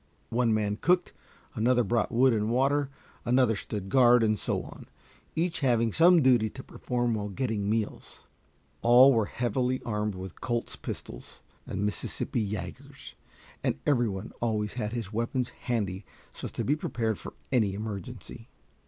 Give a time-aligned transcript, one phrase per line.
[0.31, 1.13] One man cooked,
[1.53, 2.89] another brought wood and water,
[3.23, 4.87] another stood guard, and so on,
[5.35, 8.23] each having some duty to perform while getting meals.
[8.81, 13.13] All were heavily armed with Colt's pistols and Mississippi yagers,
[13.63, 17.75] and every one always had his weapons handy so as to be prepared for any
[17.75, 18.49] emergency.